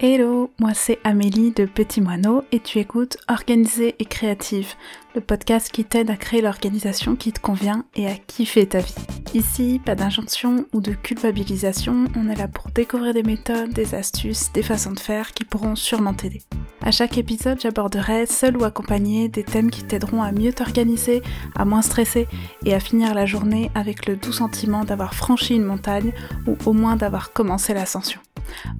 [0.00, 4.74] Hello, moi c'est Amélie de Petit Moineau et tu écoutes Organisée et Créative,
[5.16, 8.94] le podcast qui t'aide à créer l'organisation qui te convient et à kiffer ta vie.
[9.34, 14.52] Ici, pas d'injonction ou de culpabilisation, on est là pour découvrir des méthodes, des astuces,
[14.52, 16.42] des façons de faire qui pourront sûrement t'aider.
[16.80, 21.22] À chaque épisode, j'aborderai, seul ou accompagné, des thèmes qui t'aideront à mieux t'organiser,
[21.56, 22.28] à moins stresser
[22.64, 26.12] et à finir la journée avec le doux sentiment d'avoir franchi une montagne
[26.46, 28.20] ou au moins d'avoir commencé l'ascension.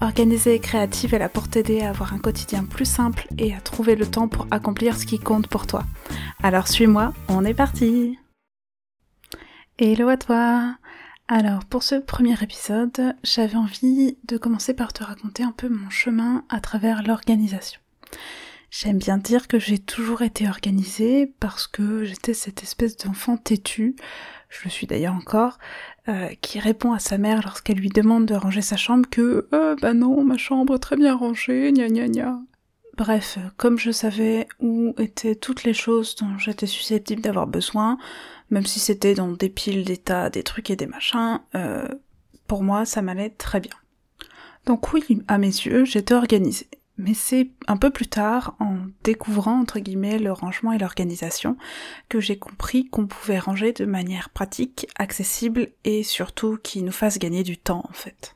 [0.00, 3.60] Organisée et créative est là pour t'aider à avoir un quotidien plus simple et à
[3.60, 5.84] trouver le temps pour accomplir ce qui compte pour toi.
[6.42, 8.18] Alors suis-moi, on est parti
[9.78, 10.76] Hello à toi
[11.28, 15.90] Alors pour ce premier épisode, j'avais envie de commencer par te raconter un peu mon
[15.90, 17.80] chemin à travers l'organisation.
[18.70, 23.96] J'aime bien dire que j'ai toujours été organisée parce que j'étais cette espèce d'enfant têtu,
[24.50, 25.58] je le suis d'ailleurs encore,
[26.08, 29.74] euh, qui répond à sa mère lorsqu'elle lui demande de ranger sa chambre que euh,
[29.80, 32.40] bah non, ma chambre très bien rangée, gna gna gna.
[32.98, 37.96] Bref, comme je savais où étaient toutes les choses dont j'étais susceptible d'avoir besoin,
[38.50, 40.00] même si c'était dans des piles, des
[40.32, 41.88] des trucs et des machins, euh,
[42.46, 43.74] pour moi ça m'allait très bien.
[44.66, 46.68] Donc oui, à mes yeux, j'étais organisée.
[46.98, 51.56] Mais c'est un peu plus tard, en découvrant entre guillemets le rangement et l'organisation,
[52.08, 57.18] que j'ai compris qu'on pouvait ranger de manière pratique, accessible et surtout qui nous fasse
[57.18, 58.34] gagner du temps en fait.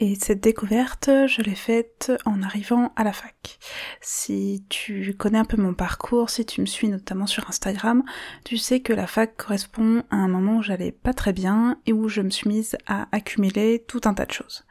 [0.00, 3.58] Et cette découverte, je l'ai faite en arrivant à la fac.
[4.00, 8.04] Si tu connais un peu mon parcours, si tu me suis notamment sur Instagram,
[8.44, 11.92] tu sais que la fac correspond à un moment où j'allais pas très bien et
[11.92, 14.64] où je me suis mise à accumuler tout un tas de choses.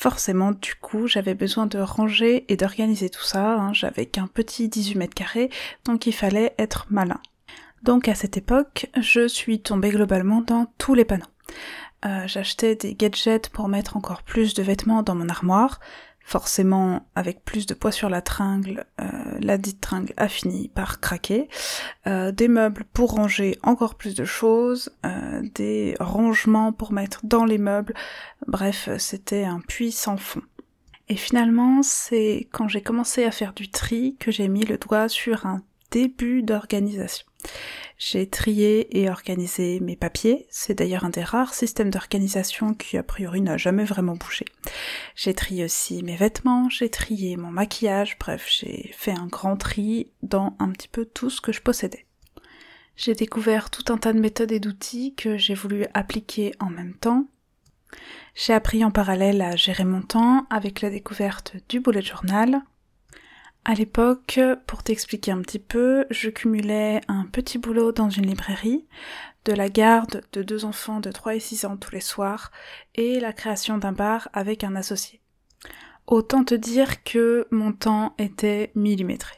[0.00, 3.56] Forcément, du coup, j'avais besoin de ranger et d'organiser tout ça.
[3.56, 3.74] Hein.
[3.74, 5.50] J'avais qu'un petit 18 mètres carrés,
[5.84, 7.20] donc il fallait être malin.
[7.82, 11.26] Donc à cette époque, je suis tombée globalement dans tous les panneaux.
[12.06, 15.80] Euh, j'achetais des gadgets pour mettre encore plus de vêtements dans mon armoire,
[16.30, 19.04] forcément avec plus de poids sur la tringle, euh,
[19.40, 21.48] la dite tringle a fini par craquer,
[22.06, 27.44] euh, des meubles pour ranger encore plus de choses, euh, des rangements pour mettre dans
[27.44, 27.94] les meubles,
[28.46, 30.42] bref, c'était un puits sans fond.
[31.08, 35.08] Et finalement, c'est quand j'ai commencé à faire du tri que j'ai mis le doigt
[35.08, 37.26] sur un début d'organisation.
[38.02, 43.02] J'ai trié et organisé mes papiers, c'est d'ailleurs un des rares systèmes d'organisation qui a
[43.02, 44.46] priori n'a jamais vraiment bougé.
[45.14, 50.10] J'ai trié aussi mes vêtements, j'ai trié mon maquillage, bref, j'ai fait un grand tri
[50.22, 52.06] dans un petit peu tout ce que je possédais.
[52.96, 56.94] J'ai découvert tout un tas de méthodes et d'outils que j'ai voulu appliquer en même
[56.94, 57.26] temps.
[58.34, 62.62] J'ai appris en parallèle à gérer mon temps avec la découverte du bullet journal,
[63.64, 68.86] à l'époque, pour t'expliquer un petit peu, je cumulais un petit boulot dans une librairie,
[69.44, 72.52] de la garde de deux enfants de 3 et 6 ans tous les soirs,
[72.94, 75.20] et la création d'un bar avec un associé.
[76.06, 79.36] Autant te dire que mon temps était millimétré.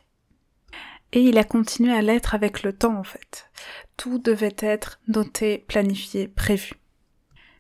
[1.13, 3.51] Et il a continué à l'être avec le temps en fait.
[3.97, 6.75] Tout devait être noté, planifié, prévu.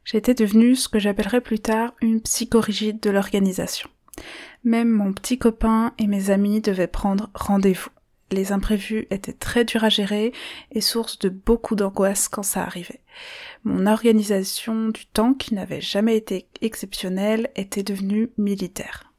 [0.05, 3.91] J'étais devenue ce que j'appellerais plus tard une psychorigide de l'organisation.
[4.65, 7.91] Même mon petit copain et mes amis devaient prendre rendez-vous.
[8.33, 10.33] Les imprévus étaient très durs à gérer
[10.71, 13.03] et source de beaucoup d'angoisse quand ça arrivait.
[13.65, 19.13] Mon organisation du temps, qui n'avait jamais été exceptionnelle, était devenue militaire.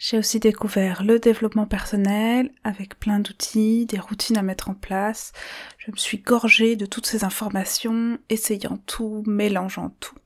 [0.00, 5.32] J'ai aussi découvert le développement personnel avec plein d'outils, des routines à mettre en place.
[5.76, 10.16] Je me suis gorgée de toutes ces informations, essayant tout, mélangeant tout.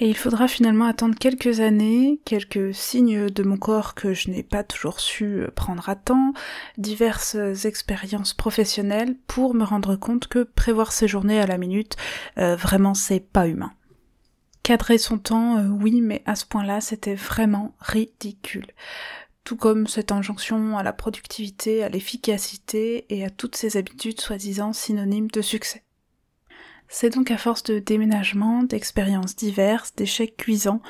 [0.00, 4.44] Et il faudra finalement attendre quelques années, quelques signes de mon corps que je n'ai
[4.44, 6.32] pas toujours su prendre à temps,
[6.76, 11.96] diverses expériences professionnelles pour me rendre compte que prévoir ses journées à la minute,
[12.38, 13.72] euh, vraiment c'est pas humain.
[14.62, 18.66] Cadrer son temps, euh, oui, mais à ce point-là, c'était vraiment ridicule.
[19.42, 24.72] Tout comme cette injonction à la productivité, à l'efficacité et à toutes ces habitudes soi-disant
[24.72, 25.82] synonymes de succès.
[26.88, 30.80] C'est donc à force de déménagement, d'expériences diverses, d'échecs cuisants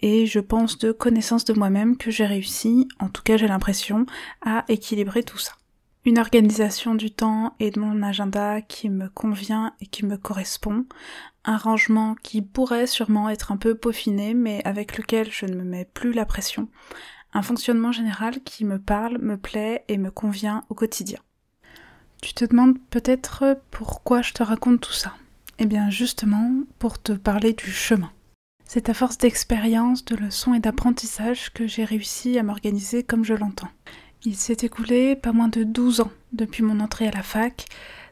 [0.00, 4.04] et je pense de connaissances de moi-même que j'ai réussi, en tout cas j'ai l'impression,
[4.42, 5.52] à équilibrer tout ça.
[6.04, 10.84] Une organisation du temps et de mon agenda qui me convient et qui me correspond,
[11.46, 15.64] un rangement qui pourrait sûrement être un peu peaufiné mais avec lequel je ne me
[15.64, 16.68] mets plus la pression,
[17.32, 21.18] un fonctionnement général qui me parle, me plaît et me convient au quotidien.
[22.20, 25.14] Tu te demandes peut-être pourquoi je te raconte tout ça?
[25.58, 28.10] Eh bien justement, pour te parler du chemin.
[28.66, 33.34] C'est à force d'expérience, de leçons et d'apprentissage que j'ai réussi à m'organiser comme je
[33.34, 33.70] l'entends.
[34.24, 37.66] Il s'est écoulé pas moins de 12 ans depuis mon entrée à la fac,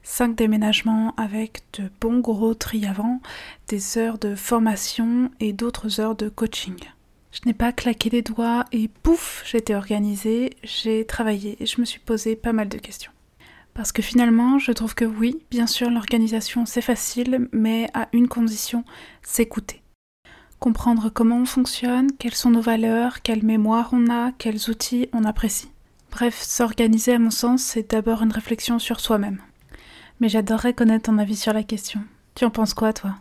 [0.04, 3.20] 5 déménagements avec de bons gros tri avant,
[3.68, 6.78] des heures de formation et d'autres heures de coaching.
[7.32, 11.84] Je n'ai pas claqué les doigts et pouf, j'étais organisée, j'ai travaillé et je me
[11.84, 13.10] suis posé pas mal de questions.
[13.74, 18.28] Parce que finalement, je trouve que oui, bien sûr, l'organisation c'est facile, mais à une
[18.28, 18.84] condition,
[19.22, 19.82] s'écouter.
[20.60, 25.24] Comprendre comment on fonctionne, quelles sont nos valeurs, quelle mémoire on a, quels outils on
[25.24, 25.70] apprécie.
[26.12, 29.42] Bref, s'organiser à mon sens, c'est d'abord une réflexion sur soi-même.
[30.20, 32.00] Mais j'adorerais connaître ton avis sur la question.
[32.36, 33.16] Tu en penses quoi, toi?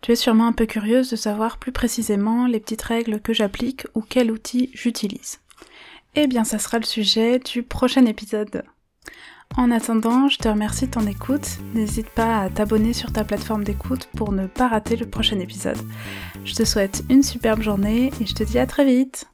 [0.00, 3.86] Tu es sûrement un peu curieuse de savoir plus précisément les petites règles que j'applique
[3.94, 5.38] ou quel outil j'utilise.
[6.16, 8.64] Eh bien, ça sera le sujet du prochain épisode.
[9.56, 11.58] En attendant, je te remercie de ton écoute.
[11.74, 15.78] N'hésite pas à t'abonner sur ta plateforme d'écoute pour ne pas rater le prochain épisode.
[16.44, 19.26] Je te souhaite une superbe journée et je te dis à très vite